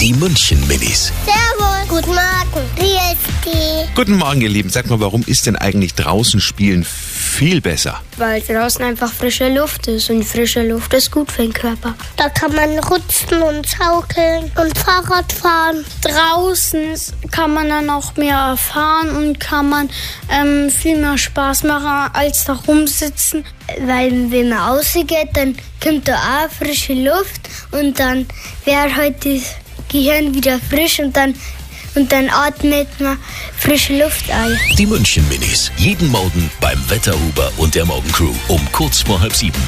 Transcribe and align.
Die 0.00 0.12
München 0.12 0.60
Minis. 0.68 1.10
Servus. 1.24 1.88
Guten 1.88 2.10
Morgen. 2.10 2.68
Wie 2.76 2.96
ist 3.12 3.94
Guten 3.94 4.16
Morgen, 4.18 4.42
ihr 4.42 4.50
Lieben. 4.50 4.68
Sag 4.68 4.90
mal, 4.90 5.00
warum 5.00 5.22
ist 5.26 5.46
denn 5.46 5.56
eigentlich 5.56 5.94
draußen 5.94 6.38
spielen 6.38 6.84
viel 6.84 7.62
besser? 7.62 8.02
Weil 8.18 8.42
draußen 8.42 8.84
einfach 8.84 9.10
frische 9.10 9.48
Luft 9.48 9.86
ist 9.88 10.10
und 10.10 10.22
frische 10.22 10.68
Luft 10.68 10.92
ist 10.92 11.10
gut 11.10 11.32
für 11.32 11.42
den 11.42 11.52
Körper. 11.54 11.94
Da 12.16 12.28
kann 12.28 12.54
man 12.54 12.78
rutschen 12.78 13.40
und 13.40 13.66
schaukeln 13.66 14.50
und 14.60 14.76
Fahrrad 14.76 15.32
fahren. 15.32 15.84
Draußen 16.02 16.94
kann 17.30 17.54
man 17.54 17.70
dann 17.70 17.88
auch 17.88 18.14
mehr 18.16 18.36
erfahren 18.36 19.16
und 19.16 19.40
kann 19.40 19.70
man 19.70 19.88
ähm, 20.30 20.68
viel 20.70 20.98
mehr 20.98 21.16
Spaß 21.16 21.62
machen 21.62 22.10
als 22.12 22.44
da 22.44 22.52
rumsitzen. 22.52 23.44
Weil 23.80 24.30
wenn 24.30 24.50
man 24.50 24.58
rausgeht, 24.58 25.30
dann 25.32 25.56
kommt 25.82 26.06
da 26.06 26.16
auch 26.16 26.50
frische 26.50 26.92
Luft 26.92 27.48
und 27.70 27.98
dann 27.98 28.26
wäre 28.64 28.94
halt 28.94 29.24
das 29.24 29.54
Gehirn 29.88 30.34
wieder 30.34 30.58
frisch 30.70 30.98
und 31.00 31.16
dann 31.16 31.34
und 31.96 32.12
dann 32.12 32.28
atmet 32.28 32.88
man 33.00 33.18
frische 33.58 33.98
Luft 33.98 34.30
ein. 34.30 34.58
Die 34.76 34.86
München 34.86 35.26
Minis. 35.28 35.72
Jeden 35.78 36.08
Morgen 36.10 36.50
beim 36.60 36.78
Wetterhuber 36.90 37.50
und 37.56 37.74
der 37.74 37.86
Morgencrew 37.86 38.34
um 38.48 38.60
kurz 38.72 39.00
vor 39.00 39.20
halb 39.20 39.34
sieben. 39.34 39.58